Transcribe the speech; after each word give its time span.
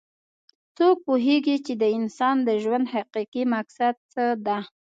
څوک 0.77 0.95
پوهیږي 1.07 1.57
چې 1.65 1.73
د 1.81 1.83
انسان 1.97 2.35
د 2.47 2.49
ژوند 2.63 2.85
حقیقي 2.95 3.43
مقصد 3.55 3.93
څه 4.13 4.23
ده 4.45 4.57